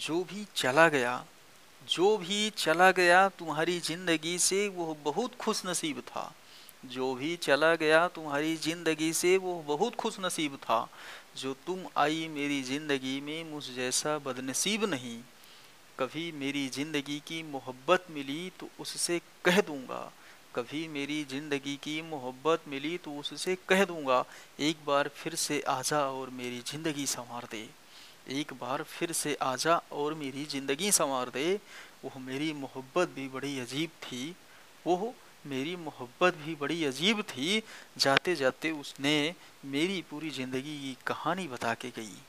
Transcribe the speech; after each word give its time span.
जो 0.00 0.22
भी 0.24 0.46
चला 0.56 0.88
गया, 0.88 1.24
जो 1.82 2.16
भी 2.18 2.50
चला 2.56 2.90
गया 2.90 3.28
तुम्हारी 3.38 3.78
ज़िंदगी 3.80 4.38
से 4.40 4.66
वो 4.68 4.96
बहुत 5.04 5.34
खुश 5.36 5.62
नसीब 5.66 6.00
था। 6.00 6.32
जो 6.86 7.14
भी 7.14 7.34
चला 7.36 7.74
गया 7.74 8.06
तुम्हारी 8.08 8.54
ज़िंदगी 8.56 9.12
से 9.12 9.36
वो 9.38 9.54
बहुत 9.66 9.94
खुश 9.94 10.16
नसीब 10.20 10.56
था। 10.56 10.86
जो 11.36 11.52
तुम 11.66 11.84
आई 11.96 12.28
मेरी 12.28 12.62
ज़िंदगी 12.62 13.20
में 13.20 13.50
मुझ 13.50 13.64
जैसा 13.66 14.16
बदनसीब 14.18 14.84
नहीं। 14.84 15.18
कभी 15.98 16.30
मेरी 16.34 16.66
ज़िंदगी 16.68 17.18
की 17.26 17.42
मोहब्बत 17.42 18.06
मिली 18.10 18.50
तो 18.60 18.68
उससे 18.80 19.20
कह 19.44 19.60
दूँगा। 19.60 20.00
कभी 20.54 20.86
मेरी 20.88 21.22
ज़िंदगी 21.24 21.76
की 21.82 22.00
मोहब्बत 22.02 22.62
मिली 22.68 22.96
तो 22.98 23.10
उससे 23.18 23.56
कह 23.68 23.84
दूँगा, 23.84 24.24
एक 24.60 24.76
बार 24.86 25.08
फिर 25.14 25.34
से 25.36 25.60
आजा 25.68 26.00
और 26.10 26.30
मेरी 26.30 26.60
ज़िंदगी 26.66 27.06
संवार 27.06 27.48
दे। 27.50 27.68
एक 28.30 28.52
बार 28.52 28.82
फिर 28.82 29.12
से 29.12 29.34
आजा 29.42 29.76
और 29.92 30.14
मेरी 30.14 30.44
ज़िंदगी 30.44 30.90
संवार 30.92 31.28
दे। 31.28 31.58
वह 32.04 32.18
मेरी 32.18 32.52
मोहब्बत 32.52 33.08
भी 33.16 33.28
बड़ी 33.28 33.58
अजीब 33.60 33.90
थी। 34.02 34.34
वो 34.86 35.14
मेरी 35.44 35.74
मोहब्बत 35.76 36.34
भी 36.36 36.54
बड़ी 36.54 36.84
अजीब 36.84 37.22
थी। 37.22 37.62
जाते 37.98 38.34
जाते 38.36 38.70
उसने 38.70 39.34
मेरी 39.66 40.02
पूरी 40.10 40.30
ज़िंदगी 40.30 40.78
की 40.80 40.96
कहानी 41.06 41.48
बता 41.48 41.74
के 41.74 41.88
गई। 41.96 42.20